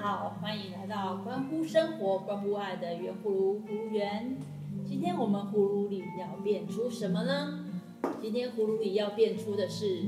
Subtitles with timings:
[0.00, 4.36] 好，欢迎来到关乎生活、关乎爱的圆葫芦葫芦园。
[4.86, 7.64] 今天我们葫芦里要变出什么呢？
[8.22, 10.04] 今天葫芦里要变出的是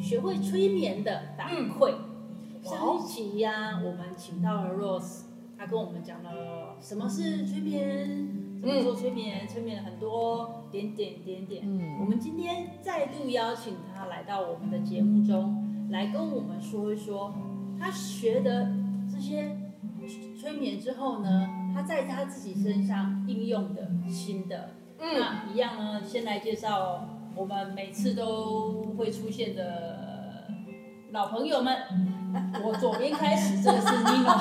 [0.00, 1.92] 学会催眠的反馈。
[1.92, 5.24] 嗯、上一期呀、啊，我们请到了 Rose，
[5.58, 11.62] 他跟我们讲了什么是催眠，怎么做催眠，催眠很多点点点点。
[11.66, 17.34] 嗯，我们今天再度邀请他来到我们的节目中，来跟我们说一说
[17.78, 18.72] 他学的。
[19.18, 19.50] 这些
[20.40, 27.04] 催眠之后呢，他在他自己身上应用的新的，嗯，那一样呢，先来介绍
[27.34, 30.44] 我们每次都会出现的
[31.10, 31.76] 老朋友们。
[32.62, 34.38] 我左边开始，这个是 Nino。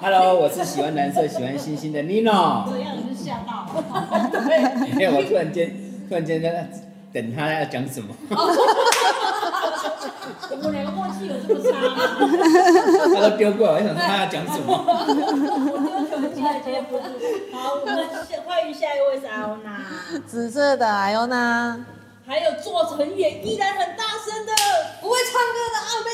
[0.00, 2.64] Hello，我是喜欢蓝色、喜欢星星的 Nino。
[2.70, 4.30] 这样你是吓到了？
[4.32, 4.90] 对。
[4.92, 5.76] 因为我突然间，
[6.08, 6.70] 突然间在
[7.12, 8.14] 等他要讲什么。
[10.50, 11.96] 我们两个默契有这么差吗？
[13.14, 14.66] 他都丢过来，我想他要讲什么。
[14.86, 17.04] 我丢球进来接不住。
[17.52, 19.68] 好，我们先欢迎下一位是艾欧娜。
[20.26, 21.78] 紫色的艾欧娜。
[22.26, 24.52] 还有坐着很远依然很大声的
[25.00, 26.08] 不会唱歌的阿妹。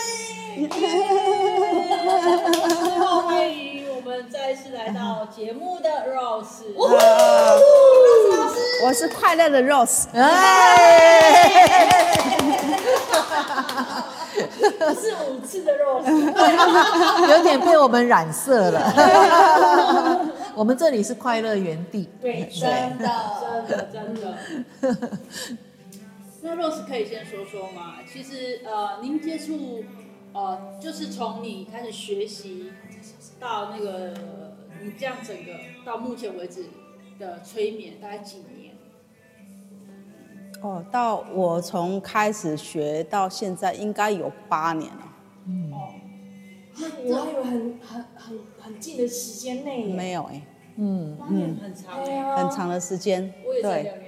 [2.80, 6.64] 最后欢迎我们再次来到节目的 Rose。
[8.82, 10.06] 我是快乐的 Rose。
[12.35, 12.35] 不
[14.94, 16.06] 是五次的 Rose，
[17.36, 20.30] 有点被我们染色了。
[20.54, 24.38] 我们这里是快乐园地，对，真的，真的，真的。
[26.42, 27.96] 那 Rose 可以先说说吗？
[28.10, 29.84] 其实呃，您接触
[30.32, 32.70] 呃，就是从你开始学习
[33.40, 34.14] 到那个
[34.82, 35.52] 你这样整个
[35.84, 36.66] 到目前为止
[37.18, 38.55] 的催眠，大概几年？
[40.62, 45.02] 哦，到我从开始学到现在应该有八年了。
[45.46, 45.70] 嗯。
[45.72, 45.94] 哦，
[46.78, 49.84] 那我还以为很很很很近的时间内。
[49.84, 50.42] 没有哎、欸。
[50.76, 51.56] 嗯嗯。
[51.62, 52.04] 很长。
[52.36, 53.32] 很长的时间。
[53.46, 54.05] 我也才两年多。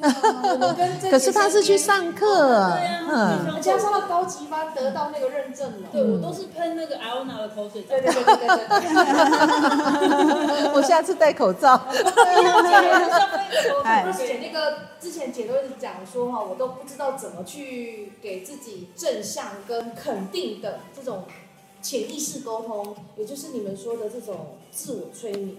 [0.00, 0.76] 对啊。
[1.10, 2.70] 可是他是去上课。
[2.72, 3.06] 对啊。
[3.10, 3.60] 嗯。
[3.60, 5.88] 加上了高级班，得到那个认证了。
[5.92, 7.82] 对，我都是喷那个艾欧娜的口水。
[7.82, 8.48] 对对对对
[10.46, 10.72] 对。
[10.74, 11.80] 我下次戴口罩。
[13.84, 14.12] 哎。
[14.16, 21.24] 姐那个之前姐都一直讲说哈，我都不知道怎么去给自己正向跟肯定的这种
[21.80, 25.56] 潜意识沟通，也就是你们说的这种自我催眠。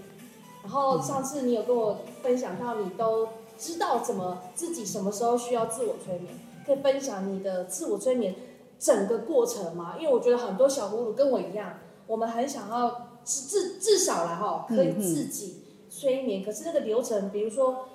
[0.63, 3.27] 然后上次你有跟我分享到，你都
[3.63, 6.34] 知道怎么自己什么时候需要自我催眠，
[6.66, 8.35] 可以分享你的自我催眠
[8.78, 9.96] 整个过程吗？
[10.00, 17.85] 因为我觉得很多小葫芦跟我一样，我们很想要至至少来哈，可以自己催眠，可是那个流程，比如说。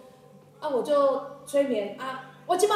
[0.61, 2.75] 啊，我就催眠啊，我起码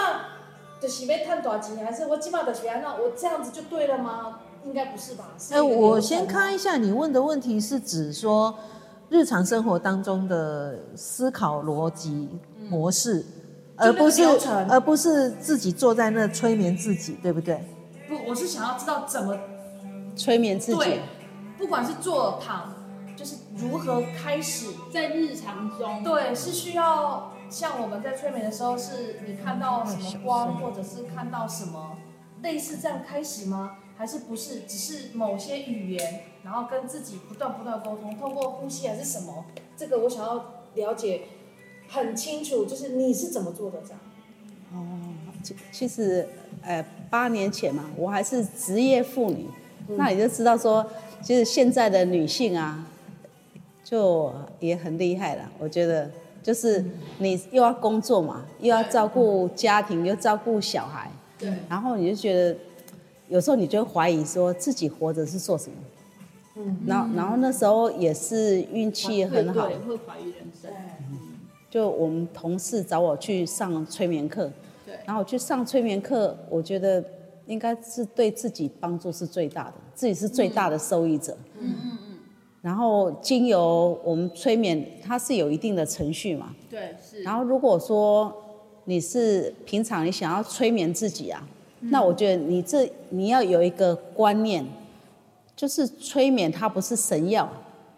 [0.80, 4.38] 就是要赚大钱，还是我起码就是要那我这样子就对了吗？
[4.64, 5.34] 应该不是吧？
[5.50, 8.54] 哎、我先看一下你问的问题是指说
[9.12, 12.30] 日常生活当中的思考逻辑
[12.70, 13.18] 模式，
[13.76, 14.22] 嗯、而不是
[14.70, 17.62] 而不是自己坐在那催眠自己，对不对？
[18.08, 19.38] 不，我是想要知道怎么
[20.16, 21.02] 催眠自己，对，
[21.58, 22.72] 不管是坐躺，
[23.14, 27.30] 就是如何开始在日常中，对，是需要。
[27.50, 31.98] 像我们在催眠的时候，是你看到什么光，或者是看到什么
[32.42, 33.72] 类似这样开始吗？
[34.02, 34.62] 还是不是？
[34.66, 39.44] 只是某些语言，然后跟自己不断不断沟通，通过呼吸还是什么？
[39.76, 41.20] 这个我想要了解
[41.86, 44.00] 很清楚，就是你是怎么做的这样？
[44.72, 44.98] 哦，
[45.44, 46.28] 其其实，
[46.62, 49.46] 呃，八年前嘛，我还是职业妇女，
[49.86, 50.84] 嗯、那你就知道说，
[51.22, 52.84] 其实现在的女性啊，
[53.84, 56.10] 就也很厉害了，我觉得。
[56.42, 56.84] 就是
[57.18, 61.08] 你又要工作嘛，又要照顾家庭，又照顾小孩，
[61.38, 61.54] 对。
[61.68, 62.56] 然后你就觉得，
[63.32, 65.76] 有时候你就会怀疑说自己活着是做什么？
[66.56, 66.76] 嗯。
[66.86, 69.66] 然后，然后那时候也是运气很好。
[69.88, 70.70] 会怀疑人生。
[71.70, 74.52] 就我们同事找我去上催眠课，
[74.84, 74.94] 对。
[75.06, 77.02] 然后我去上催眠课，我觉得
[77.46, 81.34] 应该是对自己帮助是最大的，自己是最大的受益者。
[81.58, 81.98] 嗯嗯。
[82.60, 86.54] 然后经由我们催眠，它是有一定的程序嘛？
[86.68, 87.22] 对，是。
[87.22, 88.30] 然后如果说
[88.84, 91.48] 你是平常你想要催眠自己啊，嗯、
[91.82, 94.64] 那我觉得你这你要有一个观念，
[95.56, 97.48] 就是催眠它不是神药。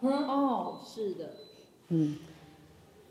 [0.01, 1.25] 嗯哦，是的。
[1.89, 2.17] 嗯，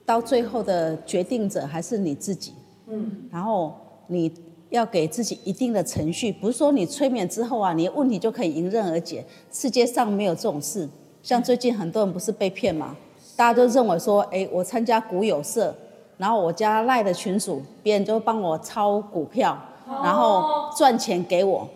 [0.04, 2.52] 到最后的决定者还是你自己。
[2.86, 3.28] 嗯。
[3.30, 3.74] 然后
[4.08, 4.32] 你
[4.70, 9.24] 要给自己一定的程序，不是说你催眠之后啊，你的问题就可以迎刃而解。
[9.52, 10.88] 世界上没有这种事。
[11.22, 12.96] 像最近很多人不是被骗嘛？
[13.36, 15.74] 大家都认为说，哎，我参加股友社，
[16.18, 21.68] 然后我加赖的群主，别人就帮我抄股票，然后赚钱给我。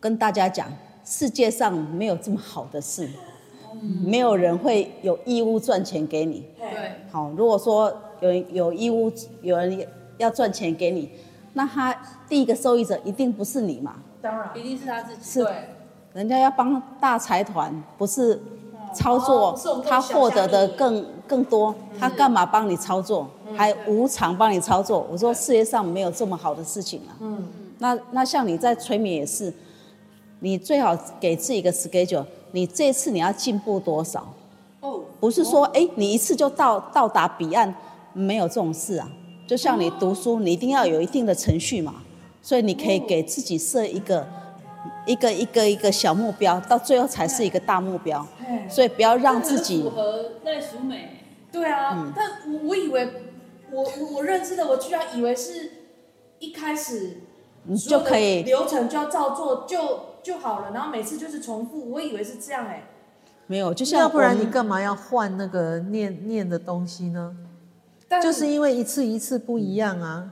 [0.00, 0.72] 跟大家讲，
[1.04, 3.08] 世界上没有这么好的事，
[4.04, 6.44] 没有人会有义务赚钱给你。
[6.56, 6.68] 对，
[7.10, 9.84] 好，如果说有人有义务有人
[10.16, 11.10] 要赚钱给你，
[11.54, 11.92] 那他
[12.28, 13.96] 第一个受益者一定不是你嘛？
[14.22, 15.22] 当然一定是他自己。
[15.22, 15.68] 是对，
[16.12, 18.40] 人家要帮大财团，不是
[18.94, 23.28] 操作他获得的更更多，他干嘛帮你操作？
[23.56, 25.06] 还无偿帮你操作？
[25.10, 27.16] 我说世界上没有这么好的事情啊。
[27.20, 27.48] 嗯，
[27.78, 29.52] 那那像你在催眠也是，
[30.40, 34.26] 你最好给自己一个 schedule，你这次你要进步多少？
[34.80, 37.74] 哦，不是说哎、你一次就到到达彼岸，
[38.12, 39.10] 没有这种事啊。
[39.46, 41.94] 就像你读书，你一定要有一定的程序嘛，
[42.42, 44.26] 所以你可以给自己设一个
[45.06, 48.26] 一个一个一个小目标，到最后才是一个大目标。
[48.46, 51.24] 哎所以不要让自己符合赖淑美。
[51.50, 53.08] 对啊，嗯但我我以为
[53.70, 55.70] 我我我认识的，我居然以为是
[56.38, 57.18] 一开始
[57.64, 62.84] 你就可以流程就要照做就就好了，然后每次就是重复，我以为是这样哎、
[63.46, 67.34] 没有，就像要不然你干嘛要换那个念念的东西呢？
[68.08, 70.30] 但就是因为一次一次不一样啊。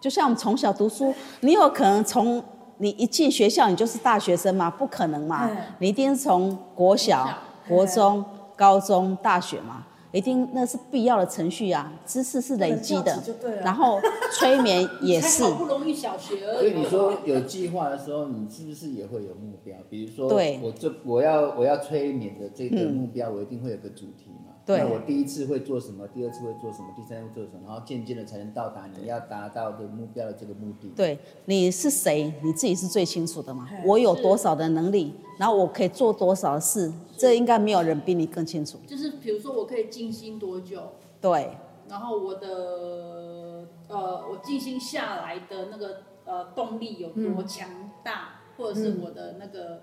[0.00, 2.42] 就像我们从小读书，你有可能从
[2.78, 4.70] 你一进学校你就是大学生吗？
[4.70, 5.48] 不可能嘛。
[5.50, 7.28] 嗯，你一定是从国小、
[7.68, 8.24] 国中、
[8.56, 13.22] 高中、大学嘛，一定那是必要的程序啊，知识是累积的。
[13.62, 14.00] 然后
[14.32, 15.44] 催眠也是。
[15.44, 16.58] 好不容易小学而已。
[16.58, 19.76] 所以你说有计划的时候，你是不是也会有目标？
[19.90, 20.60] 比如说，对。
[20.62, 24.47] 我这我要我要催眠的这个目标，我一定会有个主题嘛。
[24.68, 26.06] 对那我第一次会做什么？
[26.08, 26.88] 第二次会做什么？
[26.94, 27.62] 第三次会做什么？
[27.66, 30.92] 然后渐渐的才能到达你要达到的目标的这个目的。
[30.94, 33.66] 对，你是谁，你自己是最清楚的嘛。
[33.86, 38.76] 我有多少的能力，然后我可以做多少事，这应该没有人比你更清楚。
[38.86, 40.82] 就是比如说，我可以静心多久，
[41.18, 41.52] 对，
[41.88, 49.80] 然后我的呃，我静心下来的那个呃动力有多强大，或者是我的那个，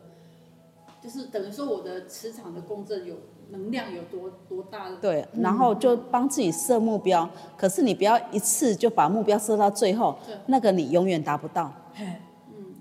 [1.02, 3.16] 就是等于说我的磁场的共振有
[3.50, 4.96] 能量有多多大的？
[4.98, 7.28] 对，然后就帮自己设目标，
[7.58, 11.72] 可是你不要一次就把目标设到最后对，那个你永远达不到。
[11.94, 12.06] 嘿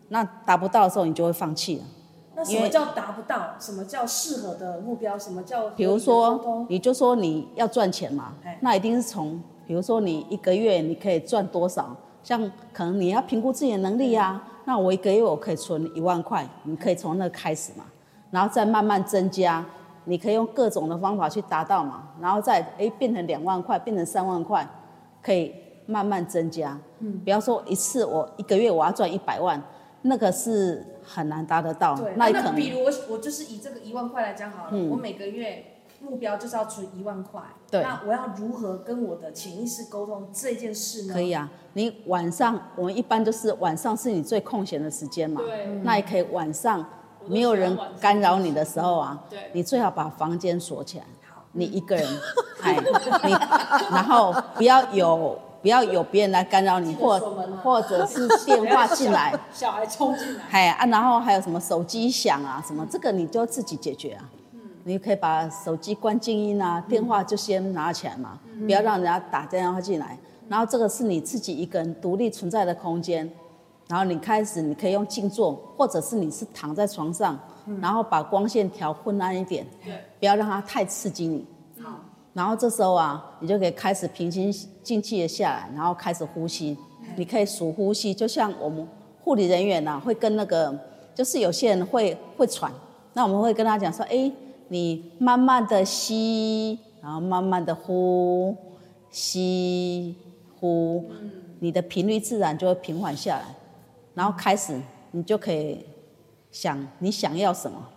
[0.09, 1.85] 那达不到的时候，你就会放弃了。
[2.37, 3.55] 那什么叫达不到？
[3.59, 5.19] 什么叫适合的目标？
[5.19, 12.41] 什么叫比如说，你就说你要赚钱嘛哎，那一定是从，比如说你一个月你可以赚多少，像
[12.73, 17.85] 可能你要评估自己的能力啊，那我一个月我可以存一万块，你可以从那开始嘛，
[18.31, 19.65] 然后再慢慢增加，
[20.05, 24.67] 你可以用各种的方法去达到嘛，然后再哎变成两万块，变成三万块，
[25.23, 25.55] 可以
[25.87, 26.79] 慢慢增加。
[27.01, 29.63] 嗯，不要说一次我一个月我要赚一百万，
[30.03, 35.65] 那个是很难达得到对，，那比如我我就是以这个一万块来讲好了，嗯我每个月
[36.01, 37.41] 目标就是要存一万块，
[37.71, 41.15] 对那我要如何跟我的潜意识沟通这件事呢？
[41.15, 46.85] 可以啊，你晚上我们一般都是晚上是你最空闲的时间嘛，对那也可以晚上
[47.27, 49.19] 没有人干扰你的时候啊，
[49.53, 51.05] 你最好把房间锁起来，
[51.53, 52.07] 你一个人，
[52.63, 52.77] 哎，
[53.25, 53.33] 你
[53.91, 64.29] 然后不要有不要有别人来干扰你，或锁门啊或者是电话 进来，小孩冲进来，哎啊，然后还有什么手机响啊什么，这个你就自己解决啊。
[64.87, 70.19] 你可以把手机关静音啊，电话就先拿起来嘛，不要让人家打电话进来。
[70.47, 73.27] 然后这个是你自己一个人独立存在的空间，
[73.89, 77.39] 然后你开始你可以用静坐，或者是你是躺在床上，
[77.81, 79.67] 然后把光线调昏暗一点，
[80.19, 81.47] 不要让它太刺激你。
[81.83, 82.01] 好，
[82.33, 86.77] 然后这时候啊，你就可以开始平心静气的下来，然后开始呼吸。
[87.17, 88.87] 你可以数呼吸，就像我们
[89.23, 90.77] 护理人员呐、啊，会跟那个，
[91.15, 92.73] 就是有些人会会喘，
[93.13, 94.33] 那我们会跟他讲说，哎，
[94.69, 98.57] 你慢慢的吸，然后慢慢的呼，
[99.11, 100.17] 吸
[100.59, 101.05] 呼，
[101.61, 103.45] 你的频率自然就会平缓下来，
[104.15, 104.81] 然后开始
[105.11, 105.85] 你就可以
[106.51, 107.89] 想你想要什么。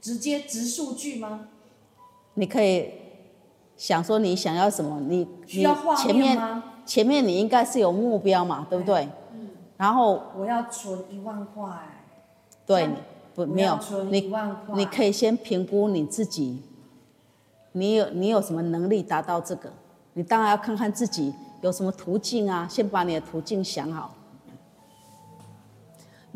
[0.00, 1.48] 直接直数据吗？
[2.34, 2.92] 你可以
[3.76, 6.62] 想说你想要什么，你你需要画前面？
[6.86, 9.08] 前面你应该是有目标嘛，对不对？
[9.32, 11.68] 嗯然后我要存一万块，
[12.66, 12.88] 对
[13.34, 14.32] 不没有存你
[14.74, 16.62] 你可以先评估你自己，
[17.72, 19.72] 你有你有什么能力达到这个？
[20.14, 24.14] 你当然要看看自己有什么途径啊，先把你的途径想好。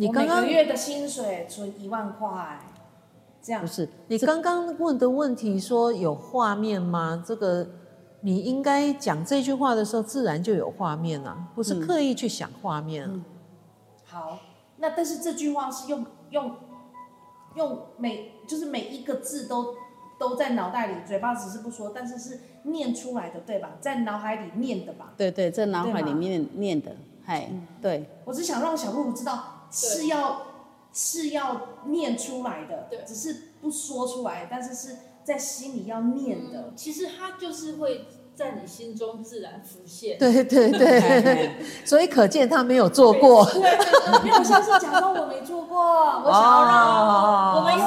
[0.09, 2.61] 我每你刚刚个月的薪水存一万块，
[3.43, 7.23] 这样不是你刚刚问的问题说有画面吗？
[7.27, 7.67] 这个
[8.21, 13.21] 你应该讲这句话的时候，自然就有画面啊，不是刻意去想画面啊。
[14.05, 14.39] 好。
[14.79, 16.57] 那但是这句话是用用
[17.55, 19.77] 用每就是每一个字都
[20.19, 23.75] 都在脑袋里，嘴巴只是不说，但是是念出来的，对吧？
[23.81, 25.13] 在脑海里念的吧？
[25.17, 27.49] 对对，在脑海里面念的，嗨，
[27.81, 28.05] 对。
[28.25, 30.43] 我只想让小露露知道是要
[30.93, 36.59] 是要念出来的，对只是不说出来，但是是在心里要念的。
[36.69, 40.19] 嗯，其实它就是会在你心中自然浮现。
[40.21, 41.53] 对对对，
[41.85, 43.45] 所以可见他没有做过。
[43.47, 43.61] 对，
[44.25, 47.83] 因为我上次假装我没做过，我想要让哦我们用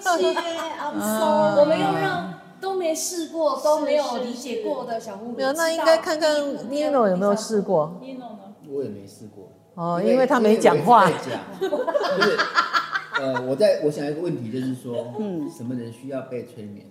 [0.00, 0.40] ，sorry，sorry，丽姐
[0.80, 5.32] ，I'm sorry，我们用让都没试过、都没有理解过的小葫芦。
[5.36, 6.36] 没有，那应该看看
[6.70, 7.98] Nino 有没有试过。
[8.00, 8.51] Nino 呢？
[8.72, 9.52] 我也没试过。
[9.74, 11.08] 哦，因为他没讲话。
[11.08, 12.36] 因为我在讲，就是
[13.20, 16.86] 呃，我在我想一个问题，就是说，嗯，什么人需要被催眠？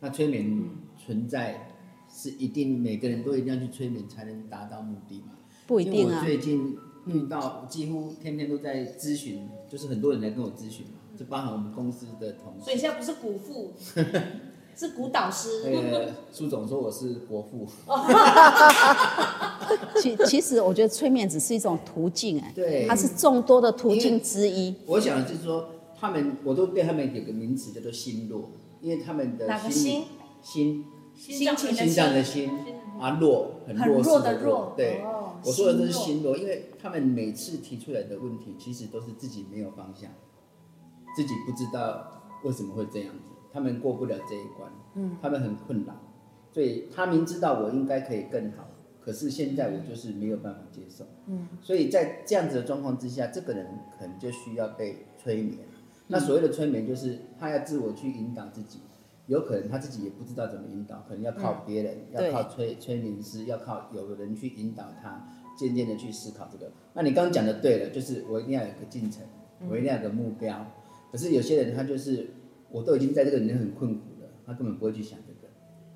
[0.00, 0.62] 那催眠
[0.96, 1.68] 存在
[2.08, 5.32] 是一定每个人都一定要去催眠才能达到目的吗？
[5.66, 6.24] 不一定啊我。
[6.24, 6.76] 最近
[7.06, 12.64] 遇到几乎天天都在咨询，就是很多人来跟我咨询嘛，就包含我们公司的同事。
[12.64, 13.72] 所以现在不是股父，
[14.76, 15.70] 是古导师。
[15.70, 17.66] 那个苏总说我是国父，
[20.00, 22.86] 其其实我觉得催眠只是一种途径，哎，对。
[22.86, 24.74] 它是众多的途径之一。
[24.84, 28.50] 我想就是说，他们我都对他们有个名词叫做心弱，
[28.82, 30.04] 因为他们的哪个心
[30.42, 30.84] 心？
[31.14, 31.56] 心？
[31.56, 31.94] 情的心。
[31.94, 32.50] 脏的心。
[33.00, 34.74] 啊弱，很弱弱的弱弱。
[34.76, 40.10] 对，哦我说的都是心心弱，因为他们每次提出来的问题，其实都是自己没有方向，
[41.14, 45.94] 自己不知道为什么会这样子，他们过不了这一关，嗯，他们很困扰，
[46.52, 48.68] 所以他明知道我应该可以更好，
[49.00, 53.66] 可是现在我就是没有办法接受，嗯，所以在这样子的状况之下，这个人
[53.98, 55.60] 可能就需要被催眠。
[56.08, 58.80] 那所谓的催眠，就是他要自我去引导自己，
[59.26, 66.70] 有可能他自己也不知道怎么引导，可能要靠别人，对要靠催催眠师，要靠有的人去引导他，渐渐的去思考这个。
[66.92, 69.24] 那你刚刚讲的对了，就是我一定要有个进程，
[69.70, 70.66] 我一定要有个目标。
[71.10, 72.28] 可是有些人他就是，
[72.70, 75.52] 我都已经在这个里面很困苦了，他根本不会去想这个。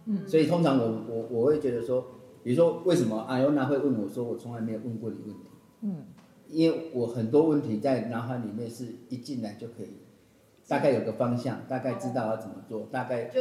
[0.07, 2.07] 嗯，所以通常我我我会觉得说，
[2.43, 5.51] 比如说为什么阿尤娜会问我说，我从来没有问过你问题。
[5.83, 6.05] 嗯。
[6.53, 9.99] 因为我很多问题在脑海里面是一进来就可以，
[10.67, 13.41] 大概有个方向，大概知道要怎么做，大概就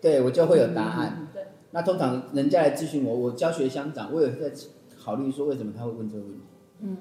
[0.00, 1.28] 对我就会有答案。
[1.34, 4.50] 对，那通常人家来咨询我，我教学相长，我有在
[4.98, 6.40] 考虑说为什么他会问这个问题。
[6.80, 6.96] 嗯，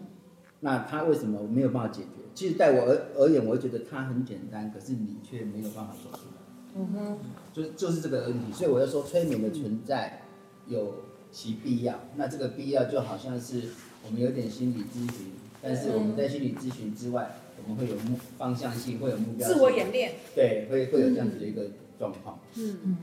[0.60, 2.25] 那他为什么没有办法解决？
[2.36, 6.34] 其实在我而而言，我会觉得它很简单，可是你却没有办法做出来。
[6.76, 7.18] 嗯哼，
[7.54, 10.22] 就是就是这个问题，所以我要说催眠的存在
[10.68, 11.98] 有其必要。
[12.18, 13.70] 那这个必要就好像是
[14.06, 15.32] 我们有点心理咨询。
[15.62, 22.38] 但是我们在心理咨询之外，我们会有目方向性，会有目标，自我演练，对，会会有这样子的一个状况。
[22.56, 22.98] 嗯嗯，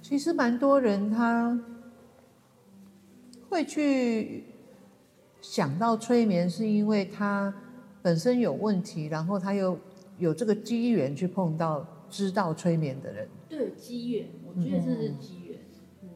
[0.00, 1.58] 其实蛮多人他
[3.48, 4.44] 会去
[5.40, 7.52] 想到催眠，是因为他
[8.04, 9.78] 本身有问题，然后他又
[10.18, 13.26] 有这个机缘去碰到知道催眠的人。
[13.48, 15.58] 对，机缘，我觉得这是机缘。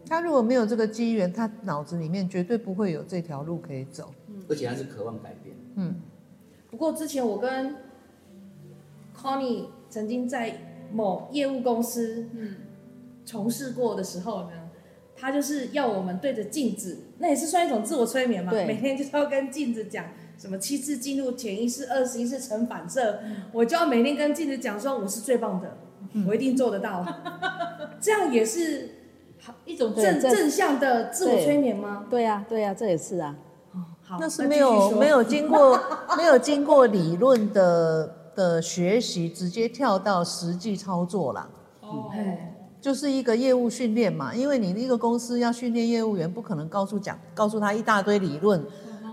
[0.07, 4.13] 他如果没有这个机缘，他脑子里面绝对不会有这条路可以走。
[4.51, 5.57] 而且他是渴望改变。
[5.77, 5.95] 嗯，
[6.71, 7.77] 不过之前我跟
[9.17, 10.61] Connie 曾经在
[10.93, 12.57] 某业务公司嗯
[13.25, 14.71] 从事过的时候呢，
[15.17, 18.51] 他就是要我们对着镜子，那也是算一种自我催眠嘛。
[18.53, 20.05] 对每天就是要跟镜子讲
[20.39, 23.19] 什么七次进入潜意识，二十一次成反射，
[23.53, 25.77] 我就要每天跟镜子讲说我是最棒的，
[26.29, 27.05] 我一定做得到。
[28.01, 28.89] 这样也是
[29.41, 32.07] 好一种正正向的自我催眠吗？
[32.09, 33.35] 对呀、啊，对呀、啊，这也是啊。
[34.03, 35.79] 好，那是没有说没有经过
[36.17, 41.49] 没有经过理论的的学习，直接跳到实际操作啦。
[41.81, 48.65] 哦，哎就是一个业务训练嘛，因为你一个公司要训练业务员，不可能告诉讲告诉他一大堆理论，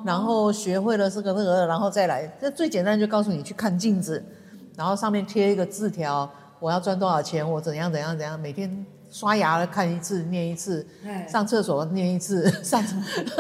[0.06, 2.28] 然后学会了这个那个，然后再来。
[2.40, 4.24] 这最简单就告诉你去看镜子，
[4.78, 12.84] 然后上面贴一个字条，我要赚多少钱，我怎样怎样怎样，每天刷牙看一次念一次，哎上厕所念一次，上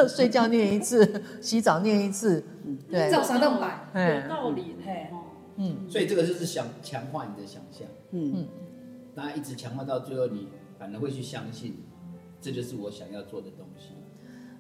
[0.07, 2.43] 睡觉念一次，洗澡念一次，
[2.89, 4.75] 对，照三顿摆，哎有道理。
[5.57, 8.45] 嗯，所以这个就是想强化你的想象，嗯，
[9.13, 11.77] 那一直强化到最后，你反而会去相信，
[12.41, 13.94] 这就是我想要做的东西。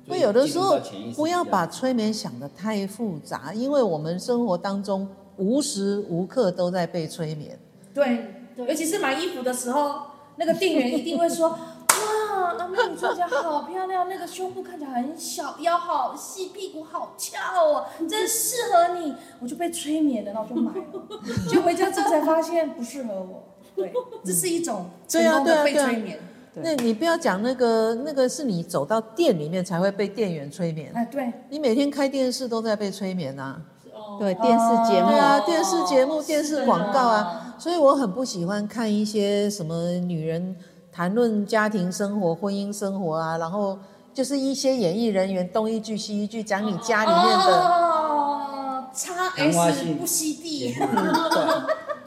[0.07, 0.79] 会有的时候
[1.15, 5.07] 不要把催眠想得太复杂，因为我们生活当中
[5.37, 7.59] 无时无刻都在被催眠。
[7.93, 10.01] 对，尤其是买衣服的时候，
[10.35, 23.43] 那个店员一定会说：“哇，阿妹你穿起来好漂亮，那个胸部看起来很小，腰好细，屁股好翘哦，真适合你。”我就被催眠了，然后我就买了，就回家之后才发现不适合我。
[23.75, 23.91] 对，
[24.23, 26.17] 这是一种成功的被催眠。
[26.17, 30.91] 对那你不要讲那个，那个是你走到店里面才会被店员催眠。
[30.93, 33.61] 哎，对，你每天开电视都在被催眠啊。
[33.93, 34.17] 哦。
[34.19, 35.09] 对，电视节目。
[35.09, 40.55] 对啊，哦电视节目、电视广告啊，所以我很不喜欢看一些什么女人
[40.91, 43.77] 谈论家庭生活、婚姻生活啊，然后
[44.13, 50.73] 就是一些演艺人员东一句西一句讲你家里面的，哦，叉 S 不吸地，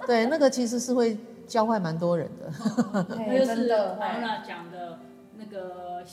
[0.06, 2.52] 对，那个其实是会教坏蛮多人的。
[3.08, 4.98] 那就是真的，王娜讲的
[5.36, 6.04] 那个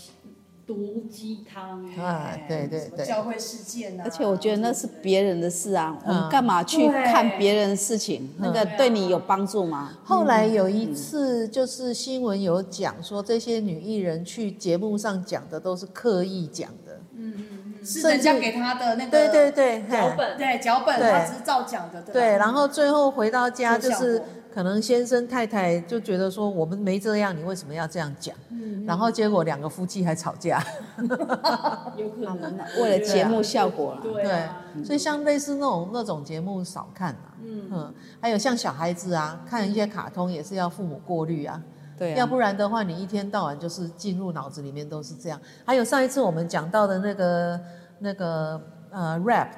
[0.65, 1.85] 毒鸡汤。
[1.97, 6.15] 啊，对对对，什么教会事件啊，而且我觉得那是别人的事啊，我嗯。
[6.21, 8.33] 们干嘛去看别人的事情？
[8.39, 9.91] 那个对你有帮助吗？
[10.03, 16.99] 后来有一次，就是新闻有讲说，这些女艺人去节目上讲的都是刻意讲的。
[17.17, 20.37] 嗯嗯是人家给他的那个对对对，嘿脚本。
[20.37, 21.11] 对脚本，对。
[21.11, 24.19] 他只是照讲的，对对，然后最后回到家，就是
[24.55, 28.33] 可能先生太太就觉得说我们没这样，你为什么要这样讲？
[28.49, 30.63] 嗯然后结果两个夫妻还吵架。
[31.97, 32.57] 有可能。
[32.81, 33.99] 为了节目效果啦。
[34.01, 37.35] 对啊，所以像类似那种那种节目少看啊。
[37.43, 41.61] 嗯还有像小孩子啊，看一些卡通也是要父母过滤啊。
[41.97, 45.37] 对啊，要不然的话，你一天到晚就是进入脑子里面都是这样。
[45.65, 47.59] 还有上一次我们讲到的那个
[47.99, 49.49] 那个呃 rap，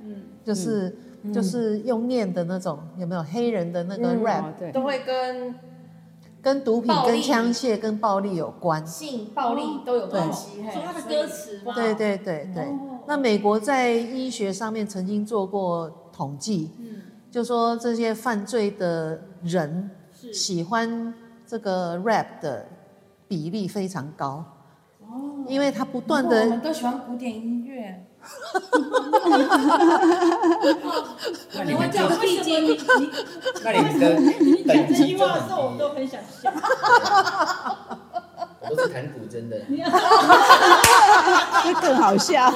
[0.00, 0.94] 嗯，就是、
[1.32, 3.22] 就是用念的那种，有没有？
[3.22, 5.54] 黑人的那个 rap，、都会跟
[6.40, 8.84] 跟毒品、跟枪械、跟暴力有关。
[8.86, 10.62] 性暴力都有关系。
[10.62, 12.66] 嘿说他的歌词嘛，对对对对。
[13.06, 19.90] 那美国在医学上面曾经做过统计，嗯，就说这些犯罪的人
[20.32, 21.14] 喜欢
[21.46, 22.66] 这个 rap 的
[23.28, 24.44] 比例非常高。
[25.00, 28.04] 哦，因为他不断我的们都喜欢古典音乐，
[31.54, 32.76] 那你我讲们就为什么你你
[33.64, 36.52] 那你们的你讲这等级就句话的时候，我很低，都很想笑。
[38.60, 39.56] 我都是弹古筝的。
[41.64, 42.52] 这更好笑。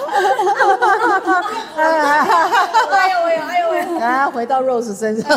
[1.77, 5.29] 哎呦喂，哎呦喂，啊，回到 Rose 身上。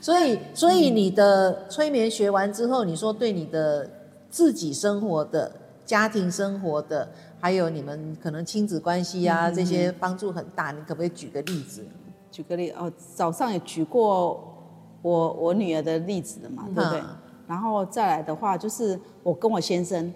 [0.00, 3.88] 所以，所以你的催眠学完之后，你说对你的
[4.30, 5.50] 自己生活的、
[5.86, 7.08] 家庭生活的，
[7.40, 11.86] 还有你们可能亲子关系啊、这些帮助很大，你可不可以举个例子？
[12.30, 14.54] 举个例哦，早上也举过
[15.00, 17.00] 我我女儿的例子的嘛，对不对？
[17.00, 17.06] 嗯
[17.46, 20.12] 然后再来的话，就是我跟我先生，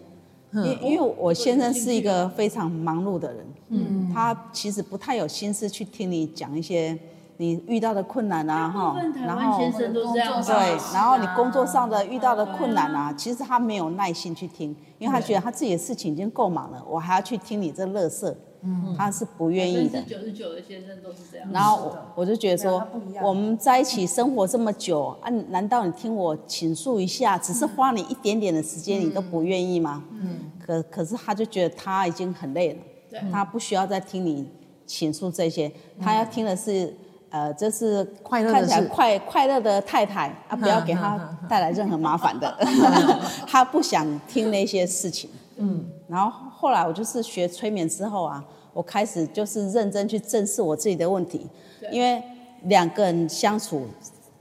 [0.50, 0.66] 嗯。
[0.66, 6.98] 因因为我先生是一个非常忙碌的人，嗯，他其实不太有心思去听你讲一些
[7.40, 20.02] 你遇到的困难啊，哈然后先生都是这样吧，对，然后你工作上的的遇到的困难啊，其实他没有耐心去听，因为他觉得他自己的事情已经够忙了，我还要去听你这乐色，嗯，他是不愿意的。
[20.02, 21.48] 九十九的先生都是这样。
[21.50, 22.86] 然后我我就觉得说
[23.22, 30.04] 我们在一起生活这么久啊，难道你听我倾诉一下，只是花你一点点的时间，你都不愿意吗？
[30.12, 30.40] 嗯。
[30.58, 34.46] 可可是他就觉得他已经很累了，对他不需要再听你
[34.84, 36.94] 倾诉这些，他要听的是。
[37.30, 42.56] 呃，这是快乐的看起来快快乐的太太啊，不要给他带来任何麻烦的。
[43.46, 45.30] 他不想听那些事情。
[45.56, 51.46] 嗯，然后后来我就是学催眠之后啊，我开始就是认真去正视我自己的问题，
[51.92, 52.22] 因为
[52.64, 53.86] 两个人相处，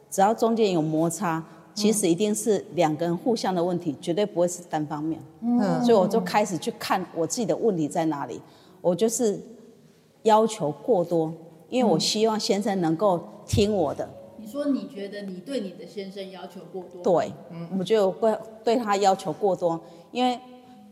[0.09, 1.43] 只要中间有摩擦，
[1.75, 5.21] 其实一定是两个人互相的问题，绝对不会是单方面。
[5.41, 8.41] 嗯所以我就开始去看我自己的问题在哪里，
[8.81, 9.39] 我就是
[10.23, 11.33] 要求过多，
[11.69, 14.07] 因为我希望先生能够听我的。
[14.37, 17.21] 你说你觉得你对你的先生要求过多？
[17.21, 17.31] 对，
[17.77, 19.79] 我觉得我会对他要求过多，
[20.11, 20.39] 因为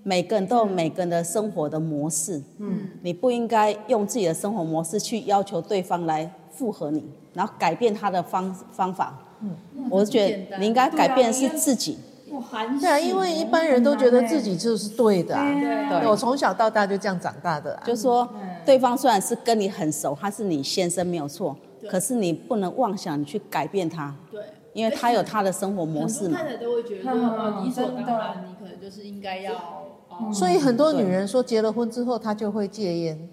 [0.03, 9.17] 每个人都有每个人的生活的模式，嗯，你不应该用自己的生活模式去要求对方来附和你，然后改变他的方方法。
[9.41, 9.55] 嗯，
[9.89, 11.97] 我是觉得你应该改变的是自己。
[12.79, 15.53] 对啊，因为一般人都觉得自己就是对的、啊。
[15.53, 17.83] 对对我从小到大就这样长大的、啊。
[17.85, 18.27] 就说
[18.67, 21.55] 对方虽然是跟你很熟，他是你先生没有错，
[21.89, 24.41] 可是你不能妄想你去改变他，对，
[24.73, 26.57] 因为他有他的生活模式嘛很多太。
[26.57, 29.53] 太都会觉得理所当然，你可能就是应该要，
[30.09, 33.29] 哦，所以很多女人说结了婚之后她就会戒烟，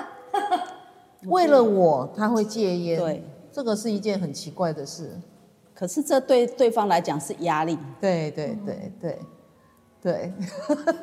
[1.24, 3.00] 为了我她会戒烟。
[3.00, 5.18] 对，这个是一件很奇怪的事。
[5.74, 7.78] 可是这对对方来讲是压力。
[7.98, 9.18] 对对对对
[10.02, 10.32] 对，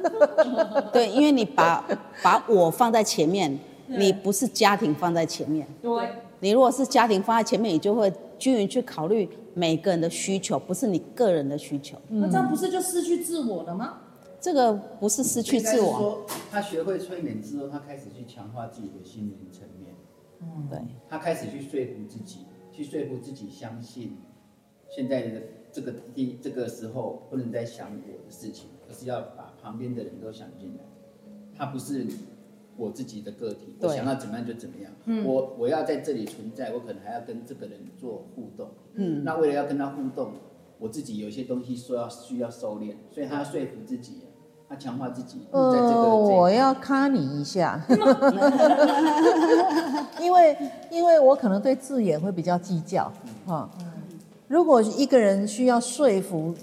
[0.92, 1.86] 对，因为你把
[2.24, 3.58] 把我放在前面，
[3.88, 5.68] 你不是家庭放在前面。
[5.82, 11.98] 对，你如果是家庭放在前面，你就会均匀去考虑每个人的需求，不是你个人的需求。
[12.10, 14.00] 那这样不是就失去自我了吗？
[14.40, 19.94] 这个不是失去自我，应该是说他学会催眠之后，他开始去强化自己的心灵层面，
[20.42, 20.80] 嗯对，
[21.10, 24.18] 他开始去说服自己，去说服自己相信，
[24.90, 30.84] 现在的这个第这个时候不能再想我的事情，而是要把旁边的人都想进来。
[31.58, 32.06] 他不是
[32.76, 34.92] 我自己的个体，我想要怎么样就怎么样。
[35.26, 38.70] 我我要在这里存在，我可能还要跟这个人做互动。
[38.94, 40.34] 嗯，那为了要跟他互动，
[40.78, 44.22] 我自己有些东西说要需要收敛，所以他要说服自己，
[44.70, 45.60] 他强化自己在这个。
[45.60, 47.84] 呃，我要卡你一下，
[50.22, 50.56] 因为
[50.92, 53.12] 因为我可能对字眼会比较计较
[53.48, 53.68] 啊。
[54.48, 56.54] 如果一个人需要说服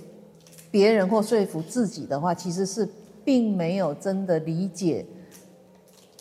[0.74, 2.88] 别人或说服自己的话，其实是
[3.24, 5.06] 并没有真的理解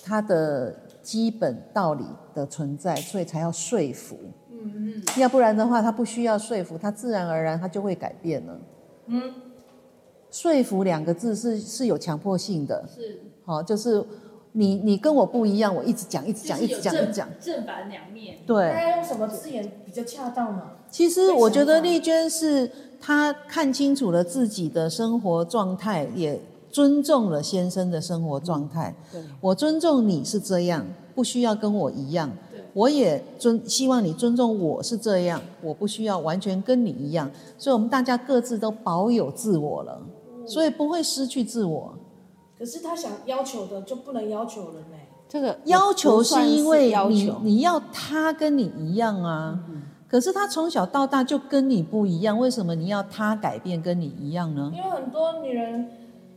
[0.04, 4.16] 他的基本道理的存在，所以才要说服。
[4.52, 5.04] 嗯嗯。
[5.18, 8.60] 要不然的话，他不需要说服，他自然而然他就会改变了。
[9.08, 9.34] 嗯。
[10.30, 12.88] 说服两个字是是有强迫性的。
[12.88, 13.22] 是。
[13.44, 14.06] 好，就是
[14.52, 17.28] 你你跟我不一样，我一直讲一直讲一直讲一直讲。
[17.42, 18.38] 正反两面。
[18.46, 18.70] 对。
[18.70, 20.62] 大家用什么字眼比较恰当呢？
[20.92, 22.72] 其实我觉得丽娟是
[23.06, 26.40] 她看清楚了自己的生活状态，也
[26.72, 28.96] 尊重了先生的生活状态。
[29.12, 32.32] 对，我尊重你是这样，不需要跟我一样。
[32.50, 37.30] 对，我也尊希望你尊重我是这样，我不需要完全跟你一样。
[37.58, 40.02] 所以我们大家各自都保有自我了，
[40.48, 41.94] 所以不会失去自我。
[42.58, 44.96] 可是他想要求的就不能要求了呢？
[45.28, 49.60] 这个要求是因为你你要他跟你一样啊。
[50.14, 54.72] 可是他从小到大就跟你不一样，为什么你要他改变跟你一样呢？
[54.72, 55.90] 因为很多女人，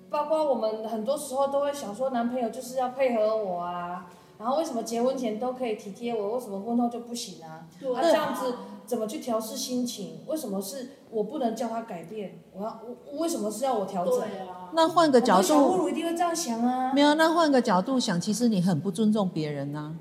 [0.08, 4.06] 包括我们，很多时候都会想说，男朋友就是要配合我啊。
[4.38, 7.68] 然后为什么结婚前都可以体贴我，为什么婚后就不行啊？
[7.78, 8.54] 他啊，这样子
[8.86, 10.20] 怎么去调试心情？
[10.26, 12.38] 为什么是我不能叫他改变？
[12.54, 12.80] 我要
[13.12, 14.18] 我为什么是要我调整？
[14.20, 14.70] 啊。
[14.72, 16.94] 那换个角度，一定会这样想啊。
[16.94, 19.94] 没有，那换个角度想，其实你很不尊重别人啊。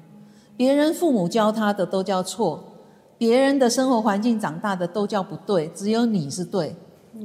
[0.56, 2.64] 别人父母教他的都叫错。
[3.18, 6.76] 别人的生活环境长大的都叫不对，只有你是对。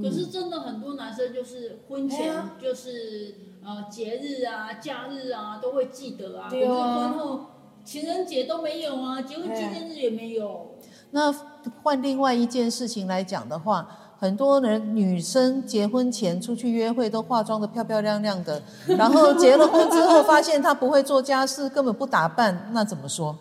[0.03, 7.41] 可是真的很多男生就是婚前就是呃节日啊、假日啊都会记得啊，可是婚后
[7.85, 10.77] 情人节都没有啊，结婚纪念日也没有。
[11.11, 11.35] 那
[11.83, 23.37] 换另外一件事情来讲的话，很多人女生结婚前出去约会都化妆的漂漂亮亮的，然后结了婚之后发现她不会做家事，根本不打扮，那怎么说？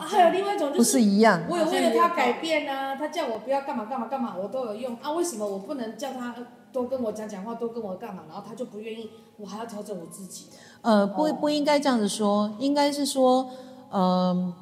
[0.00, 1.42] 啊，还有另外一种就是，不是一样。
[1.48, 5.12] 我有为了他改变啊，他叫我不要干嘛干嘛干嘛，我都有用啊。
[5.12, 6.34] 为什么我不能叫他
[6.72, 8.22] 多跟我讲讲话，多跟我干嘛？
[8.28, 10.46] 然后他就不愿意，我还要调整我自己。
[10.80, 13.50] 呃，不不应该这样子说，应该是说，
[13.90, 14.54] 嗯、呃，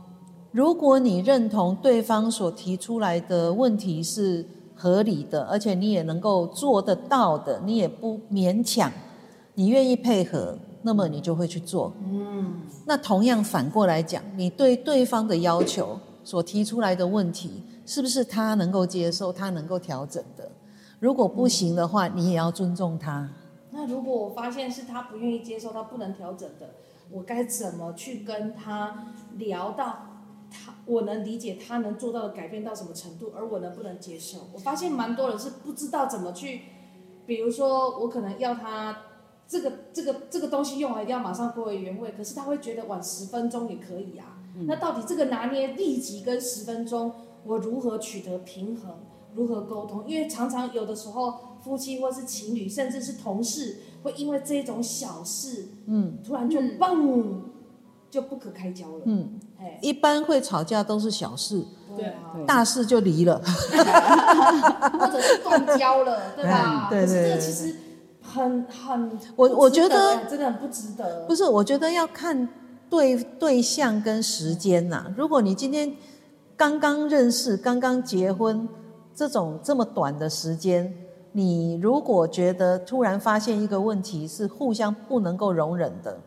[0.51, 8.91] 如果你认同对方所提出来的问题是合理的，而且你也能够做得到的，你也不勉强，
[9.55, 10.59] 你愿意配合。
[10.83, 11.93] 那么你就会去做。
[12.05, 20.51] 嗯，那同样反过来讲，你对对方的要求所提出来的问题，是不是他能够接受、他能够调整的？
[21.01, 23.29] 如果不行的话，你也要尊重他。
[23.71, 26.71] 那如果我发现是他不愿意接受、他不能调整的，
[27.11, 30.07] 我该怎么去跟他聊到
[30.51, 30.75] 他？
[30.87, 34.49] 我能理解他能做到的改变到什么程度，而我能不能接受？
[34.53, 36.63] 我发现蛮多人是不知道怎么去，
[37.27, 38.97] 比如说我可能要他。
[39.49, 44.37] 这个这个这个东西用完一定要马上归为原位，可是他会觉得晚十分钟也可以啊。
[44.55, 47.11] 嗯、那到底这个拿捏立即跟十分钟，
[47.45, 48.97] 我如何取得平衡？
[49.35, 50.05] 如何沟通？
[50.07, 57.41] 因为常常有的时候夫妻或是情侣，甚至是同事，会因为这种小事，嗯，突然就嘣，
[58.11, 59.03] 就不可开交了。
[59.07, 61.65] 嗯，嘿一般会吵架都是小事，
[61.97, 63.41] 对啊，大事就离了，
[64.99, 66.89] 或者是断交了，对吧？
[66.91, 67.75] 对对对，可是这其实。
[68.29, 71.25] 很很，我我觉得真的很不值得。
[71.27, 72.49] 不是，我觉得要看
[72.91, 75.13] 对对象跟时间呐。
[75.17, 75.93] 如果你今天
[76.57, 78.69] 刚刚认识、刚刚结婚，
[79.15, 80.93] 这种这么短的时间，
[81.33, 86.19] 你如果觉得突然发现一个问题是互相不能够容忍的、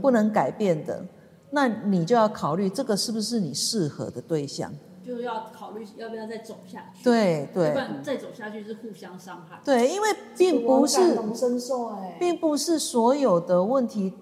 [0.00, 1.04] 不能改变的，
[1.50, 4.72] 那你就要考虑这个是不是你适合的对象。
[5.08, 9.58] 就要考虑要不要再走下去，对对，不然再走下去是互相伤害。
[9.64, 14.12] 对，因为并不是感同身受哎，并不是所有的问题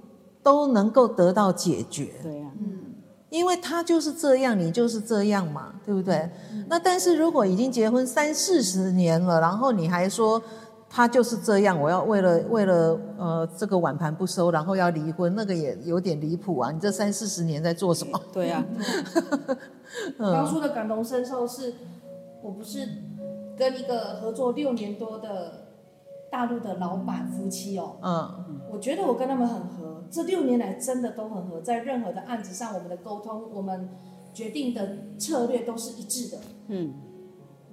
[0.45, 2.13] 都能够得到解决。
[2.23, 2.95] 对呀，嗯，
[3.31, 6.31] 因为他就是这样，你就是这样嘛，对不对？
[6.69, 10.41] 那但是如果已经结婚三四十年了，然后你还说。
[10.89, 16.71] 他就是这样，我要为了为了呃这个碗盘不收，然后要离婚，那个也有点离谱啊！
[16.71, 18.19] 你这三四十年在做什么？
[18.33, 18.65] 对呀。
[20.19, 21.75] 当初的感同身受是，
[22.43, 22.89] 我不是
[23.57, 25.69] 跟一个合作六年多的
[26.31, 33.89] 大陆的老板夫妻哦，嗯，我觉得我跟他们很合，这六年来真的都很合，在任何的案子上，我们的沟通，我们
[34.35, 36.95] 决定的策略都是一致的，嗯。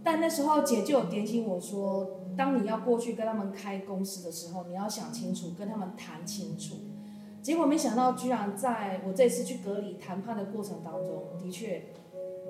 [0.03, 2.19] 但那时候姐就有点醒我说。
[2.35, 6.77] 当你要过去跟他们开公司的时候，你要想清楚，跟他们谈清楚。
[7.43, 11.83] 结果没想到，居然在我这次去隔离谈判的过程当中，的确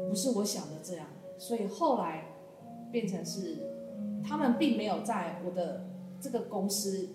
[0.09, 1.05] 不是我想的这样。
[1.37, 2.25] 所以后来
[2.91, 3.57] 变成是
[4.23, 5.85] 他们并没有在我的
[6.21, 7.09] 这个公司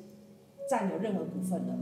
[0.69, 1.75] 占有任何股份了，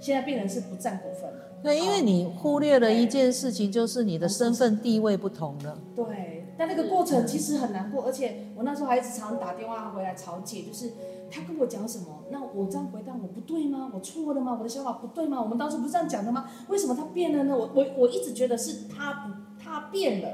[0.00, 1.60] 现在变成是不占股份了。
[1.62, 5.78] 对，因为你忽略了一件事情，就是你的身份地位不同了。
[5.96, 10.90] 对，但那个过程其实很难过，而且我那时候还一直常常打电话回来吵姐，就是
[11.30, 13.90] 他跟我讲什么，那我这样回答我不对吗？
[13.94, 14.54] 我错了吗？
[14.58, 15.40] 我的想法不对吗？
[15.40, 16.50] 我们当时不是这样讲的吗？
[16.68, 17.56] 为什么他变了呢？
[17.56, 19.32] 我我我一直觉得是他不
[19.74, 20.28] 他变了，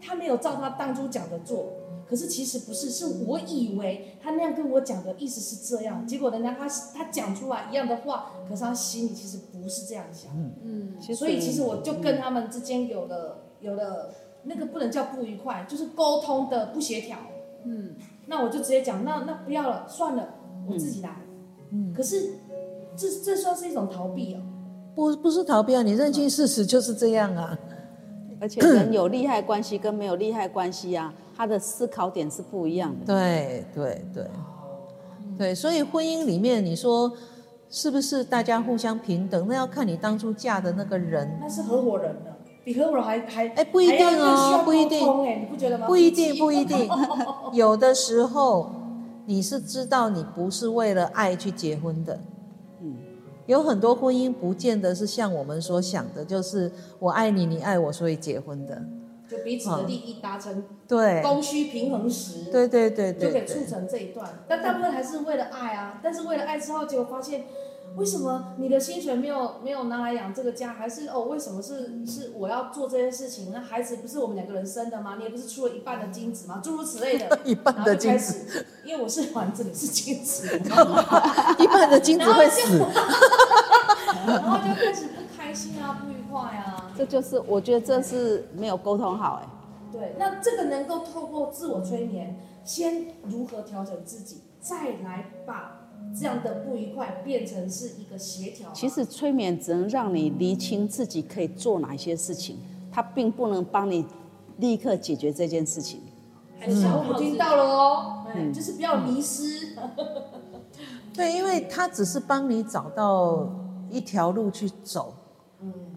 [0.00, 1.72] 他没有照他当初讲的做。
[2.08, 10.30] 可是其实不是，是我以为他那样跟我讲的意思是这样，结果人家他他讲出来一样的话，可是他心里其实不是这样想。
[10.62, 17.18] 嗯，所以其实我就跟他们之间有了有了那个不能叫不愉快，就是沟通的不协调。
[17.64, 17.96] 嗯，
[18.26, 20.28] 那我就直接讲，那那不要了，算了，
[20.70, 21.10] 我自己来。
[21.72, 22.34] 嗯，可是
[22.96, 24.40] 这这算是一种逃避哦？
[24.94, 27.58] 不不是逃避啊，你认清事实就是这样啊。
[28.40, 31.12] 而且人有利害关系跟没有利害关系啊。
[31.36, 33.04] 他的思考点是不一样的。
[33.04, 34.30] 对对对，
[35.36, 37.12] 对，所以婚姻里面，你说
[37.68, 39.46] 是不是大家互相平等？
[39.46, 41.38] 那要看你当初嫁的那个人。
[41.40, 45.06] 那是合伙人的，比合伙人还还哎，不一定哦，不一定。
[45.24, 45.86] 哎，你不觉得吗？
[45.86, 46.88] 不一定，不一定。
[47.52, 48.70] 有的时候
[49.26, 52.18] 你是知道你不是为了爱去结婚的。
[53.46, 53.50] 嗯。
[53.50, 58.82] 有很多婚姻不见得是像我们所想的，就是我爱你，你爱我，所以结婚的。
[59.28, 64.44] 就彼此的利益达成，对，供需平衡时，对对对对，就可以促成这一段。
[64.46, 67.44] 但大部分还是为了爱啊，但是为了爱之后，结果发现，
[67.96, 70.74] 为什么你的薪水没有没有拿来养这个家？
[70.74, 73.50] 还是哦，为什么是是我要做这件事情？
[73.52, 75.16] 那孩子不是我们两个人生的吗？
[75.16, 76.60] 你也不是出了一半的精子吗？
[76.62, 80.46] 诸如此类的， 一半的精子，因为我是丸子，你是精子，
[81.58, 82.78] 一半的精子会死，
[84.26, 86.92] 然后就开始不开心啊，不愉快啊。
[86.96, 89.48] 这就是我觉得这是没有沟通好哎。
[89.90, 95.75] 对，那这个能够透过自我催眠，先如何调整自己，再来把
[96.18, 98.70] 这样的不愉快变成是一个协调。
[98.72, 102.58] 其实催眠只能让你厘清自己可以做哪些事情，
[102.90, 104.06] 它并不能帮你
[104.58, 106.00] 立刻解决这件事情。
[106.58, 109.76] 还是我听到了哦，嗯，就是不要迷失。
[111.12, 113.48] 对，因为它只是帮你找到
[113.90, 115.14] 一条路去走。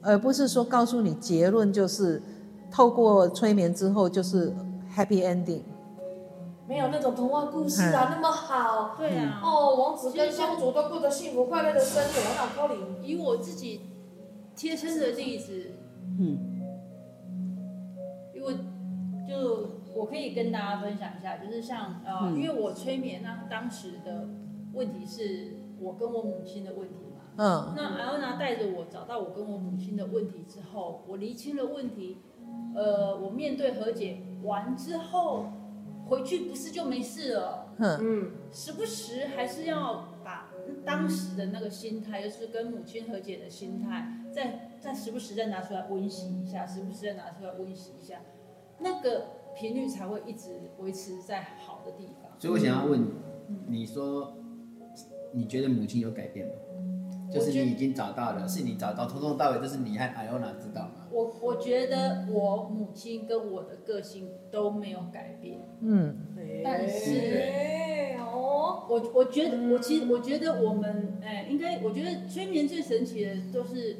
[0.02, 2.22] 而不是说告诉你结论就是
[2.72, 4.56] 透过催眠之后就是
[4.96, 5.60] happy ending，
[6.70, 13.82] 没有那种童话故事啊、嗯、那么好，对啊，哦，王子跟公主都过着幸福快乐的生活，那可能以我自己
[14.56, 15.72] 贴身的例子，
[16.20, 16.62] 嗯，
[18.36, 18.54] 因为
[19.28, 24.28] 就我可以跟大家分享一下，就是像呃，嗯、因为我催眠那当时的
[24.74, 26.94] 问题是我跟我母亲的问题。
[27.38, 32.18] 嗯，那艾欧娜带着我找到我跟我母亲的问题之后，我厘清了问题，
[32.76, 35.46] 呃，我面对和解完之后，
[36.10, 37.74] 回去不是就没事了？
[37.78, 40.50] 嗯，时不时还是要把
[40.86, 48.19] 当时的那个心态，就是跟母亲和解的心态，再再时不时再拿出来温习一下，时不时再拿出来温习一下，
[48.80, 52.32] 那个频率才会一直维持在好的地方。
[52.39, 53.08] 所以我想要问，
[53.67, 54.34] 你说
[55.32, 56.54] 你觉得母亲有改变吗？
[57.32, 61.08] 就是你已经找到了，是你找到，从头到尾就是你和艾欧娜知道吗？
[61.12, 66.18] 我我觉得我母亲跟我的个性都没有改变，嗯，
[66.63, 73.98] 但是哦，我我觉得我其实我觉得我们哎，应该我觉得催眠最神奇的就是，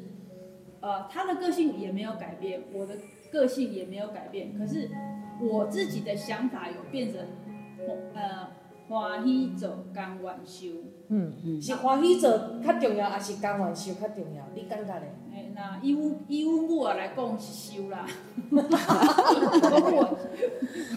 [0.80, 2.94] 呃，他的个性也没有改变，我的
[3.30, 4.90] 个性也没有改变，可是
[5.40, 7.20] 我自己的想法有变成，
[8.14, 8.59] 呃。
[8.90, 10.66] 欢喜做，甘愿受。
[11.08, 12.30] 嗯嗯，是欢喜做
[12.64, 14.44] 较重要，还是甘愿受较重要？
[14.54, 15.06] 你感觉呢？
[15.32, 18.04] 诶，那以阮以阮母啊来讲是受啦。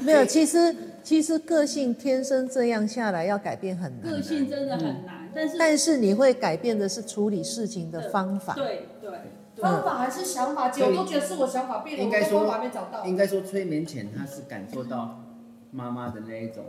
[0.01, 4.11] 没有，其实其实个性天生这样下来，要改变很难。
[4.11, 8.55] 个性真的很难，但是但是你会改变的是处理事情的方法。
[8.55, 9.11] 对对，
[9.61, 13.05] 方法还是想法，结果都觉得是我想法变了，我方法没找到。
[13.05, 15.21] 应该说催眠前他是感受到
[15.69, 16.65] 妈妈的那一种。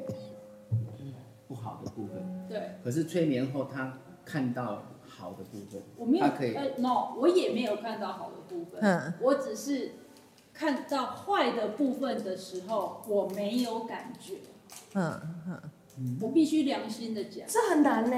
[1.47, 2.77] 不好的部分，对。
[2.83, 6.55] 可是催眠后，他看到好的部分，我没有，可以。
[6.55, 8.81] 呃，no，我也没有看到好的部分。
[8.81, 9.13] 嗯。
[9.21, 9.93] 我只是
[10.53, 14.39] 看到坏的部分的时候，我没有感觉。
[14.95, 16.19] 嗯嗯。
[16.21, 18.17] 我必须良心的讲，这很难呢。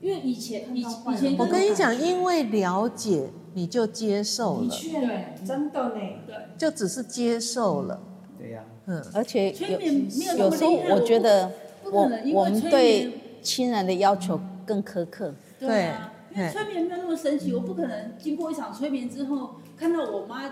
[0.00, 4.62] 因为以前，以以前，我跟你讲，因为了解，你就接受了。
[4.62, 6.00] 的确呢，真的呢。
[6.26, 6.36] 对。
[6.56, 8.00] 就只是接受了。
[8.38, 8.64] 对呀。
[8.88, 9.04] 嗯。
[9.14, 11.52] 而且有有时候，我觉得。
[11.90, 12.02] 我
[12.34, 15.32] 我们对亲人的要求更苛刻。
[15.58, 20.42] 对啊，因为催眠没有那么神奇，我不可能经过一场催眠之后，看到我妈，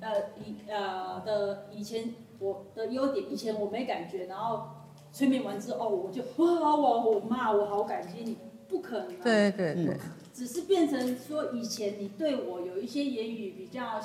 [0.00, 0.12] 呃
[0.44, 4.64] 以呃的以前我的优点，以前我没感觉，然后
[5.10, 8.36] 催眠完之后，哦，我就哇，我我妈，我好感激你，
[8.68, 9.20] 不可能、啊。
[9.24, 9.96] 对对对，
[10.34, 13.98] 只是变成说以前你对我有一些言语比较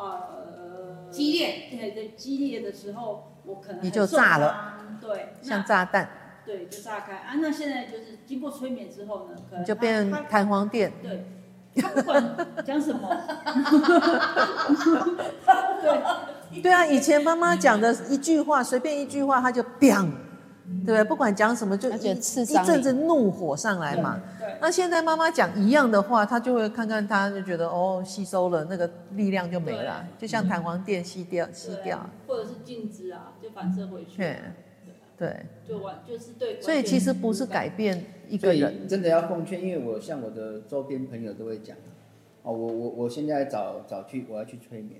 [0.00, 6.08] 呃激烈，对对激烈的时候，我可能你就炸了，对，像炸弹，
[6.44, 7.34] 对，就炸开啊。
[7.40, 11.24] 那现在就是经过催眠之后呢，可能你就变成弹簧垫，对。
[11.76, 12.36] 他不管
[12.66, 13.08] 讲什么，
[15.80, 20.10] 对对啊，以前妈妈讲的一句话，随便一句话，他就砰，
[20.84, 21.04] 对不对？
[21.04, 24.20] 不管讲什么，就一一阵子怒火上来嘛。
[24.60, 34.36] 那现在妈妈讲一样的话，他就会看看他，就觉得哦，吸收了那个力量就没了，就像弹簧垫吸掉吸掉，或者是镜子啊，就反射回去。
[35.18, 35.36] 对，
[35.68, 41.76] 就完就是对，所以其实不是改变一个人，真的要奉劝，因为我像我的周边朋友都会讲，
[42.42, 44.98] 哦，我我我现在找找去，我要去催眠，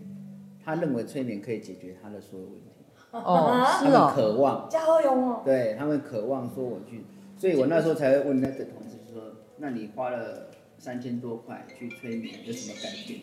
[0.63, 2.80] 他认为催眠可以解决他的所有问题，
[3.13, 7.05] 哦，他们渴望，加油哦，对他们渴望说我去，
[7.37, 9.21] 所以我那时候才会问那个同事说，
[9.57, 10.47] 那你花了
[10.79, 13.21] 三千多块去催眠，有什么改变？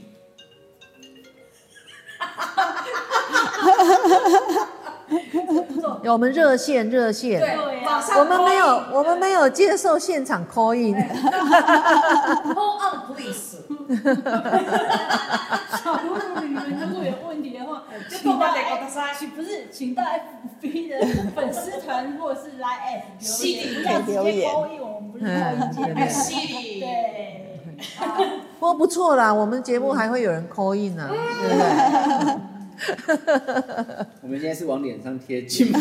[6.04, 7.56] 有我们热线热线，对，
[8.20, 10.94] 我们没有我们没有接受现场 call in。
[12.54, 13.58] Call on please。
[18.22, 18.46] 请到
[19.18, 20.04] 请不是请到
[20.62, 21.00] FB 的
[21.36, 23.06] 粉丝团或者是来 F
[23.82, 26.00] 不要直接 call in，我们不是 call in 节目。
[26.10, 26.88] 犀对。
[28.60, 31.18] 不过不错啦，我们节目还会有人 call in 呢，对
[33.08, 34.06] 不对？
[34.22, 35.72] 我们现在是往脸上贴金，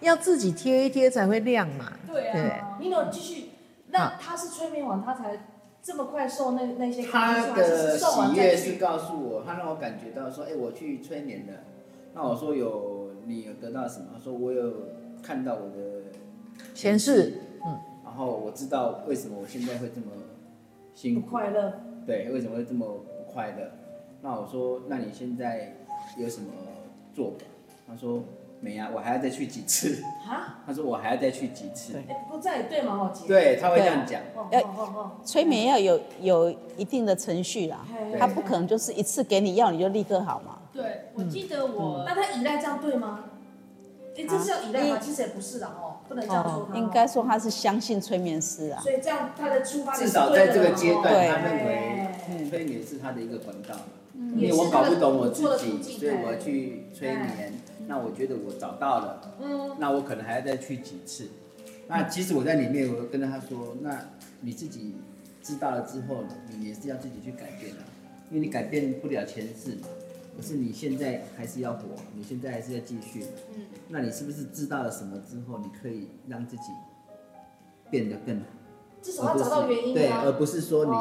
[0.00, 1.92] 要自己贴一贴才会亮嘛。
[2.06, 3.50] 对啊，你有继续？
[3.90, 5.38] 那他是催眠网，他才
[5.88, 7.02] 这么快受那那些？
[7.02, 11.54] 他的喜悦是告诉我，他让我感觉到说，哎，我去催眠了。
[12.12, 14.08] 那我说有，你有得到什么？
[14.12, 14.70] 他说我有
[15.22, 16.02] 看到我的
[16.74, 20.08] 前世，嗯，然后我知道为什么我现在会这么
[20.94, 21.80] 辛苦，不快乐。
[22.06, 23.70] 对，为什么会这么不快乐？
[24.20, 25.74] 那我说，那你现在
[26.18, 26.48] 有什么
[27.14, 27.46] 做法？
[27.86, 28.22] 他说
[28.60, 30.02] 没啊，我还要再去几次。
[30.28, 30.58] 啊？
[30.66, 31.94] 他说我还要再去几次。
[32.08, 33.12] 哎，不在对吗？
[33.26, 34.20] 对，他会这样讲。
[34.50, 37.86] 要催眠要有有一定的程序啦，
[38.18, 40.58] 他不可能就是一次给你药你就立刻好嘛。
[40.72, 42.04] 对，我记得我。
[42.06, 43.24] 那他依赖这样对吗？
[44.16, 44.98] 哎，这是要依赖吗？
[45.00, 46.68] 其实也不是的哦，不能这样说。
[46.74, 48.80] 应该说他是相信催眠师啊。
[48.82, 52.08] 所以这样他的出发至少在这个阶段，他认为
[52.50, 53.76] 催眠是他的一个管道。
[54.36, 57.52] 因为我搞不懂我自己，所以我要去催眠。
[57.88, 61.26] 那我觉得我找到了，嗯那我可能还要再去几次。
[61.88, 63.98] 那即使我在里面，我跟他说，那
[64.42, 64.94] 你自己
[65.42, 66.22] 知道了之后，
[66.56, 67.80] 你也是要自己去改变的，
[68.30, 69.88] 因为你改变不了前世嘛，
[70.36, 71.80] 可是你现在还是要活，
[72.14, 73.24] 你现在还是要继续。
[73.88, 76.64] 那你是不是知道了什么之后，你可以让自己
[77.90, 78.46] 变得更好？
[79.00, 80.92] 至少要找到原因，对，而不是说你。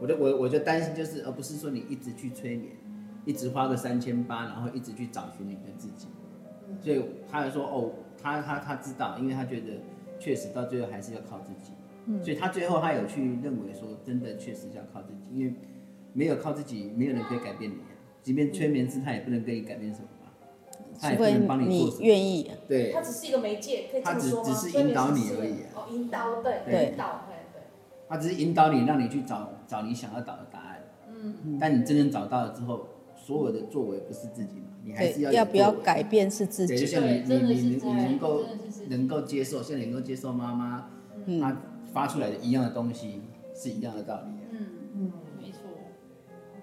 [0.00, 2.76] 我就我我就担心，就是而不是说你一直去催眠，
[3.24, 6.06] 一直花个三千八，然后一直去找寻你的自己。
[6.88, 7.90] 所以他还说哦，
[8.22, 9.82] 他他他知道，因为他觉得
[10.18, 11.72] 确实到最后还是要靠自己。
[12.24, 15.52] 所以他最后他有去认为说，真的确实要靠自己，因为
[16.14, 17.92] 没有靠自己，没有人可以改变你啊。
[18.22, 20.32] 即便催眠师，他也不能跟你改变什么吧，
[20.98, 22.04] 他也不能帮你做什么。
[22.04, 22.50] 愿意。
[22.66, 22.90] 对。
[22.92, 24.48] 他只是一个媒介，可以这么说吗？
[24.48, 25.68] 他只只是引导你而已啊。
[25.76, 26.52] 哦，引导，对，
[26.90, 27.62] 引导对对。
[28.08, 30.80] 他只是引导你，让你去找找你想要找的答案。
[31.10, 32.88] 嗯，但你真正找到了之后，
[33.28, 34.68] 所有的作为不是自己嘛？
[34.82, 36.78] 你还是要要不要改变是自己。
[36.78, 38.40] 就像你你你你你能够
[38.88, 40.88] 能够接受，像你能够接受妈妈，
[41.38, 41.54] 她
[41.92, 43.20] 发出来的一样的东西，
[43.54, 44.30] 是一样的道理。
[44.52, 45.58] 嗯嗯，没错。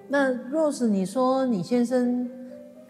[0.07, 2.27] 那 Rose，你说你先生，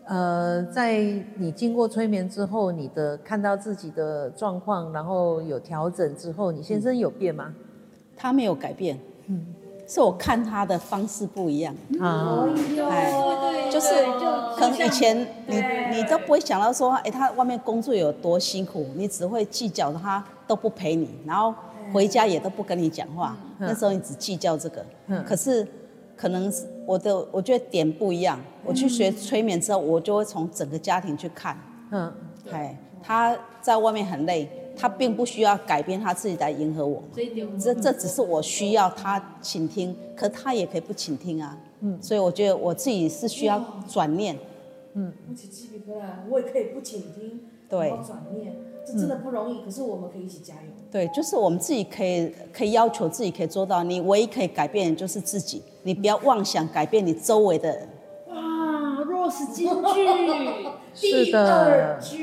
[0.05, 1.03] 呃，在
[1.35, 7.53] 你经过催眠之后，你的看到自己的状况，然后有调整之后，你先生有变吗？
[8.15, 9.45] 他没有改变，嗯，
[9.87, 11.75] 是我看他的方式不一样。
[11.99, 12.47] 啊，
[12.89, 13.89] 哎，就是
[14.57, 15.15] 可能以前
[15.47, 21.53] 你你都不会想到说，哎，他外面工作有多辛苦，你只会计较他都不陪你，然后
[21.93, 24.85] 回家也都不跟你讲话，那时候你只计较这个，
[25.25, 25.67] 可是
[26.15, 28.39] 可能是我的，我觉得点不一样。
[28.63, 31.55] 我去学催眠之后，我就会从整个家庭去看，
[31.91, 32.11] 嗯，
[32.51, 34.49] 哎，他在外面很累。
[34.77, 37.01] 他并不需要改变他自己来迎合我，
[37.59, 41.57] 这这只是我需要他倾听，可他也可以不倾听啊。
[41.81, 44.37] 嗯，所以我觉得我自己是需要转念。
[44.93, 48.55] 嗯，我起鸡皮疙瘩，我也可以不倾听，对，转念，
[48.85, 49.61] 这真的不容易。
[49.63, 50.61] 可是我们可以一起加油。
[50.89, 57.89] 对，就是我们自己可以可以要求自己可以做到，你唯一可以改变的就是自己，你不要妄想改变你周围的人。
[58.29, 58.35] 哇
[59.03, 60.07] ，Rose 金句，
[61.25, 62.15] 是的，对。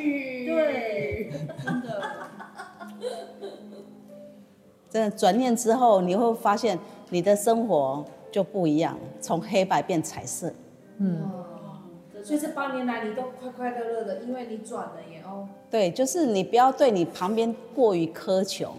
[4.93, 6.79] 真的转念之后，你会发现
[7.09, 10.53] 你的生活就不一样，从黑白变彩色。
[10.99, 11.31] 嗯，
[12.23, 15.49] 所以这八年来你都快快乐乐的，因为你转了耶哦。
[15.71, 18.75] 对，就是你不要对你旁边过于苛求，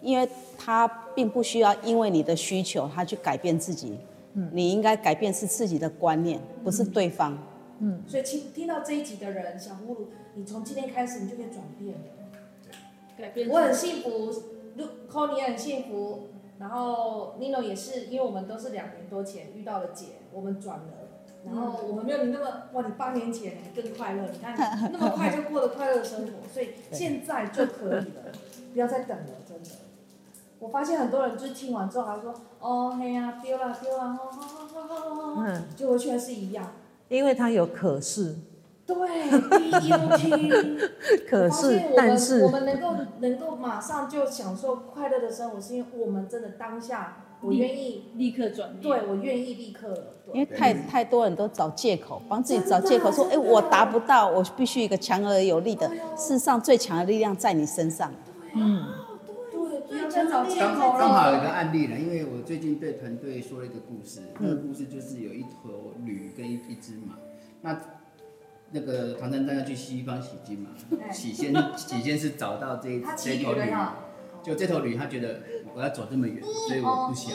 [0.00, 3.98] 因为他并不需要因为你的需求他去改变自己。
[4.32, 7.36] 嗯，你应该改变是自己的观念，不是对方。
[7.80, 12.00] 嗯，所以听听到这一集的人，小葫芦，你从今天开始你就可以转变了。
[13.18, 13.48] 改变。
[13.50, 14.32] 我很幸福
[15.10, 16.28] ，Connie 也很幸福，
[16.58, 20.84] 然后 Nino 也是，因为我们都是两年多前遇到了姐，我们转了，
[21.44, 24.54] 然后我们没有你那么哇，你八年前你更快乐，你看
[24.92, 28.32] 那么快就过了快乐的生活，所以现在就可以了，
[28.72, 29.70] 不要再等了，真的。
[30.58, 36.72] 我发现很多人就是听完之后还说，哦嘿呀，丢了丢了，好好好好好好，结果却是一样。
[37.08, 38.36] 因为他有可是，
[38.94, 40.78] 对，第一不听，
[41.28, 50.14] 可是，但是我们能够能够马上就享受快乐的生活，是因为我们真的当下，我愿意立刻转变，对我愿意立刻了。
[50.32, 55.88] 因为太太多人都找借口，帮自己找借口说，哎，我达不到，我必须一个强而有力的。
[56.16, 58.12] 事实上，最强的力量在你身上。
[58.54, 58.84] 嗯，
[59.52, 67.14] 对，不要再找借口刚刚好有一个案例了，因为我最近对团队说了一个故事，那个故事就是有一头驴跟一一只马，
[67.62, 67.78] 那
[68.72, 70.70] 那个唐三藏要去西方取经嘛，
[71.12, 73.60] 起先起先是找到这这头驴，
[74.42, 75.40] 就这头驴他觉得
[75.74, 77.32] 我要走这么远，所以我不想，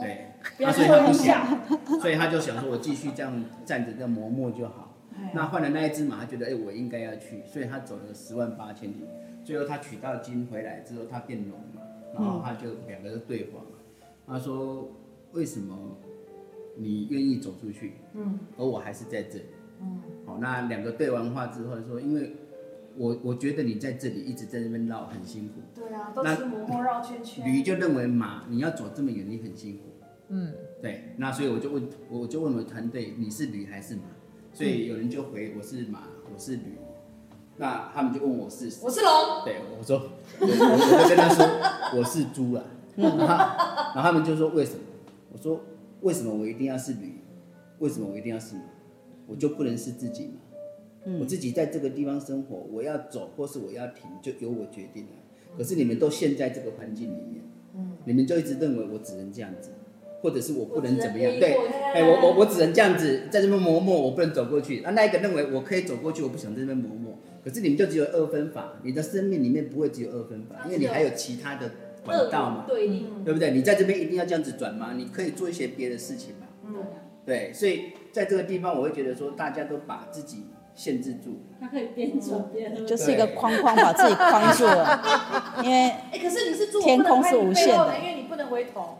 [0.00, 4.96] 对，他所以他不想，所以他就想说我继续这样站着这样磨磨就好。
[5.34, 9.04] 那换了那一只马，他觉得哎我应该要去，所以他走了十万八千里，
[9.44, 11.82] 最后他取到经回来之后，他变聋了，
[12.14, 13.60] 然后他就两个人对话。
[14.26, 14.88] 他说
[15.32, 15.76] ：“为什么
[16.76, 17.94] 你愿意走出去？
[18.14, 19.44] 嗯，而我还是在这里。
[19.80, 22.36] 嗯，好，那两个对完话之后说，因为
[22.96, 25.54] 我我觉得你在这里一直在那边绕很辛苦。
[25.74, 27.46] 对啊，都是磨磨绕圈圈。
[27.46, 29.84] 驴就认为马你要走这么远，你很辛苦。
[30.28, 34.02] 嗯，对，那所以我就问，我就问我团队，你是驴还是马？
[34.52, 36.78] 所以有人就回我是马，我是驴。
[37.56, 39.44] 那他们就问我是，我是龙。
[39.44, 40.10] 对，我说，
[40.40, 42.64] 我我就跟他说我是猪啊。”
[42.96, 44.80] 然后，然后他们就说为什么？
[45.32, 45.60] 我说
[46.02, 47.20] 为什么我一定要是驴？
[47.78, 48.62] 为什么我一定要是马？
[49.30, 50.40] 我就不能是自己嘛？
[51.04, 55.10] 嗯、我自己在这个地方生活，我要走或是我要停，就由我决定了。
[55.56, 57.42] 可是你们都陷在这个环境里面，
[57.76, 59.70] 嗯、你们就一直认为我只能这样子，
[60.20, 61.38] 或者是我不能怎么样？
[61.38, 61.56] 对，
[61.94, 64.80] 哎，我我我只能这样子在这边磨磨，我不能走过去。
[64.80, 67.18] 那那一个认为我可以走过去，我不想在这边磨磨。
[67.42, 71.70] 可是你们就只有二分法，你的生命里面不会只有二分法，因为你还有其他的。
[72.02, 72.88] 管道嘛，对，
[73.26, 73.50] 对不对？
[73.50, 74.94] 你在这边一定要这样子转吗？
[74.96, 76.46] 你可以做一些别的事情嘛。
[76.66, 76.74] 嗯，
[77.26, 81.42] 对，所以在这个地方，我会觉得说，大家都把自己限制住。
[81.60, 85.02] 它可以边走边喝，就是一个框框把自己框住了。
[85.62, 88.98] 因为，哎，可是你是猪，天空是无限的，因为你不能回头。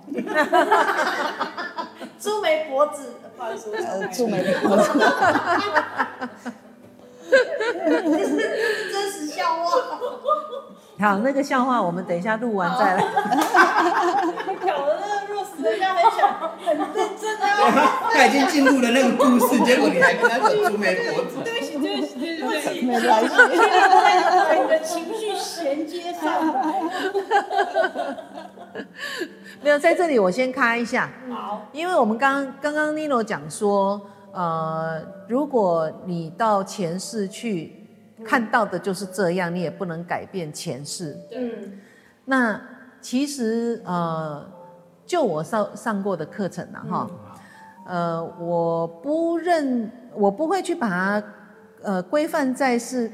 [2.18, 3.70] 猪没脖子，不好意思，
[4.12, 4.90] 猪没脖子。
[7.30, 8.36] 这是
[8.92, 9.70] 真实笑话。
[11.00, 13.00] 好，那个笑话我们等一下录完再来。
[13.02, 16.20] 搞得那个 Rose 人家很想
[16.62, 17.46] 很认真啊。
[18.12, 21.38] 他已经进入了那个故事，结果你还跟他说猪没脖子。
[21.42, 22.82] 对不起，对不起，对不起。
[22.82, 23.28] 没关系。
[23.34, 26.82] 把你的情绪衔接上来。
[29.62, 31.08] 没有，在这里我先开一下。
[31.30, 31.62] 好。
[31.72, 37.79] 因为我们刚刚刚 Nino 讲说，呃，如果你到前世去。
[38.24, 41.16] 看到的就是这样，你也不能改变前世。
[41.32, 41.78] 嗯，
[42.24, 42.60] 那
[43.00, 44.46] 其实呃，
[45.04, 47.10] 就我上上过的课程啊，哈、
[47.86, 51.24] 嗯，呃，我不认，我不会去把它
[51.82, 53.10] 呃规范在是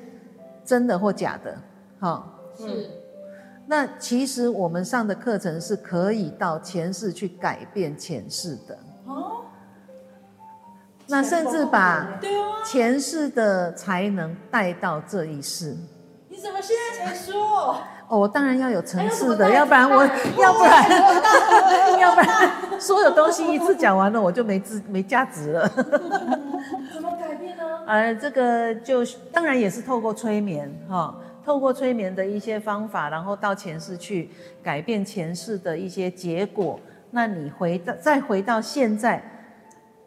[0.65, 1.57] 真的或假的，
[2.01, 2.33] 哈。
[2.57, 2.91] 是。
[3.69, 8.79] 那其实我们上的课程是可以到前世去改变前世的。
[9.07, 9.46] 哦。
[11.09, 12.19] 那甚至把
[12.65, 15.77] 前世的才能带到这一世。
[16.29, 17.81] 你怎么现在才说？
[18.09, 20.05] 哦，我当然要有层次的，要不然我，
[20.39, 25.69] 要不然，要不然所有东西一次讲完了，我就没值没价值了。
[25.69, 27.65] 怎么改变呢？
[27.87, 34.31] 呃，这个就当然也是透过催眠哈，透过催眠的一些方法，然后到前世去
[34.63, 36.79] 改变前世的一些结果。
[37.11, 39.23] 那你回到再回到现在。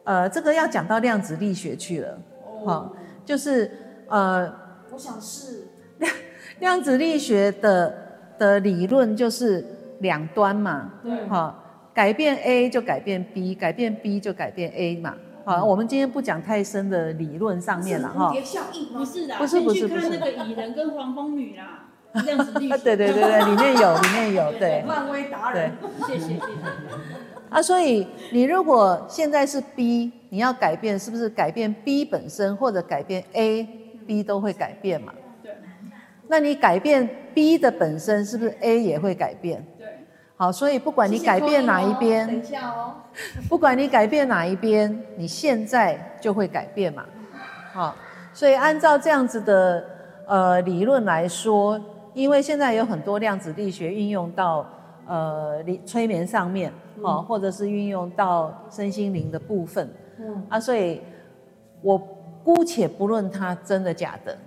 [0.10, 2.20] 呃，这个要讲到量子力学去了，
[2.66, 2.92] 好、哦，
[3.24, 3.70] 就是
[4.08, 4.52] 呃，
[4.92, 5.68] 我想是
[6.00, 6.12] 量
[6.60, 7.96] 量子力学的
[8.40, 9.64] 的理论就是
[10.00, 11.56] 两端嘛，对，好、哦，
[11.94, 15.14] 改变 A 就改变 B，改变 B 就改变 A 嘛，
[15.46, 18.92] 好、嗯，我们今天不讲太深的理论上面了哈，蝴蝶效应？
[18.92, 24.84] 不是的，不是不是不是，看那个蚁人跟黄蜂女啦，量子力学， 对对对对，里面有 里面有对。
[24.88, 25.72] 漫威达对人，，
[26.08, 26.42] 谢谢谢谢。
[27.50, 35.14] 啊，所以你如果现在是 B，你要改变，是不是改变 B 本身，或者改变 A，B 都会改变嘛？
[35.42, 35.52] 对
[36.28, 39.66] 那你改变 B 的本身，是不是 A 也会改变？
[39.80, 39.88] 对，
[40.38, 42.94] 好，所以不管你改变哪一边等，一下哦，
[43.50, 47.04] 不管你改变哪一边，你现在就会改变嘛。
[47.74, 47.96] 好，
[48.32, 49.84] 所以按照这样子的
[50.28, 51.82] 呃理论来说，
[52.20, 54.66] 因为现在有很多量子力学运用到
[55.08, 56.70] 呃理催眠上面，
[57.02, 59.90] 哦，或者是运用到身心灵的部分，
[60.20, 61.02] 嗯，啊，所以
[61.82, 61.98] 我
[62.44, 64.38] 姑且不论它真的假的，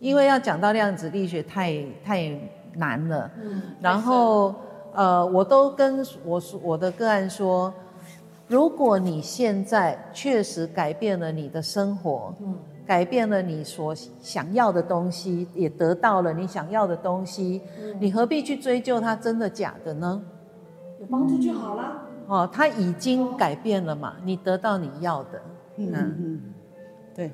[0.00, 2.36] 因为要讲到量子力学太太
[2.74, 3.30] 难了。
[3.40, 4.52] 嗯，然后
[4.92, 7.72] 呃，我都跟我说我的个案说，
[8.48, 17.96] 如果你现在确实改变了你的生活，嗯，改变了你所想要的东西，也得到了你想要的东西，嗯。
[18.00, 20.22] 你何必去追究它真的假的呢？
[21.00, 22.02] 有帮助就好了。
[22.26, 25.42] 哦，它已经改变了嘛，你得到你要的，
[25.76, 26.16] 嗯嗯。
[26.18, 26.40] 嗯，
[27.14, 27.30] 对。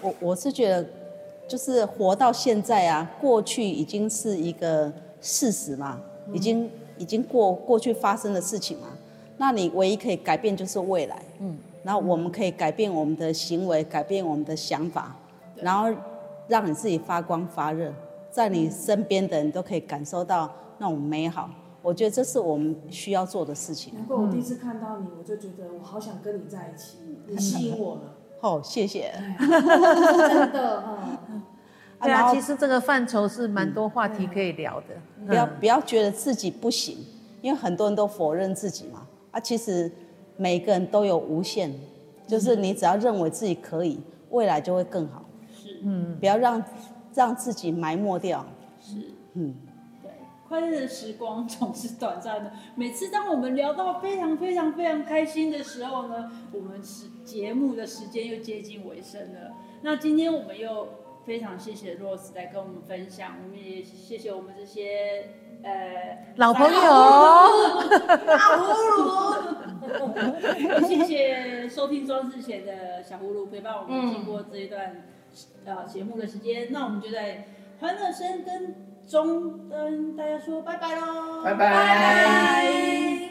[0.00, 0.86] 我我是觉得，
[1.48, 5.98] 就是活到现在啊，过去已经是一个事实嘛，
[6.32, 8.88] 已经已经过过去发生的事情嘛，
[9.38, 15.14] 那你唯一可以改变就是未来，嗯，然后我们可以改变我们的行为，改变我们的想法，
[15.56, 15.88] 然后
[16.48, 17.92] 让你自己发光发热，
[18.30, 21.48] 在你身边的人都可以感受到那种美好。
[21.82, 23.92] 我觉得这是我们需要做的事情。
[23.94, 29.12] 难怪我第一次看到你，我就觉得我好想跟你在一起，你吸引我了， 哦，谢谢。
[29.38, 30.82] 真的，
[32.00, 34.86] 啊，其实这个范畴是蛮多话题可以聊的。
[35.26, 36.96] 不要嗯不要觉得自己不行，
[37.42, 39.06] 因为很多人都否认自己嘛。
[39.30, 39.92] 啊，其实
[40.36, 41.72] 每个人都有无限，
[42.26, 45.24] 就是你只要认为自己可以，未来就会更好。
[45.54, 46.62] 是嗯，不要让
[47.14, 48.44] 让自己埋没掉。
[48.80, 49.12] 是。
[49.34, 49.54] 嗯，
[50.02, 50.10] 对，
[50.48, 52.52] 快乐的时光总是短暂的。
[52.76, 59.52] 每次当我们聊到非常非常非常开心的时候呢，我们是节目的时间又接近尾声了。
[59.82, 60.88] 那今天我们又
[61.24, 65.28] 非常谢谢 Rose 来跟我们分享，我们也谢谢我们这些
[65.64, 66.80] 呃老朋友，
[68.26, 75.04] 大葫芦， 谢谢收听装置前的小葫芦陪伴我们经过这一段、
[75.64, 76.68] 呃节目的时间。
[76.70, 77.46] 那我们就在
[77.80, 78.74] 欢乐声跟
[79.08, 83.23] 中跟大家说拜拜喽，拜拜。